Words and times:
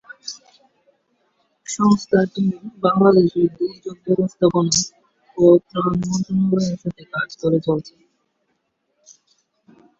সংস্থাটির 1.67 2.53
বাংলাদেশের 2.85 3.47
দুর্যোগ 3.57 3.97
ব্যবস্থাপনা 4.05 4.75
ও 5.37 5.45
ত্রাণ 5.67 5.91
মন্ত্রণালয়ের 6.01 6.77
সাথে 6.83 7.03
কাজ 7.13 7.29
করে 7.41 7.57
চলেছে। 7.65 7.95